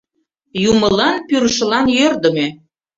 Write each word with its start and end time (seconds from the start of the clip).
Юмылан-пӱрышылан 0.71 1.85
йӧрдымӧ. 1.97 2.47